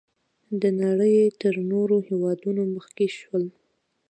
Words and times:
د 0.61 0.63
نړۍ 0.81 1.17
تر 1.41 1.53
نورو 1.71 1.95
هېوادونو 2.07 2.61
مخکې 2.75 3.07
شول. 3.17 3.45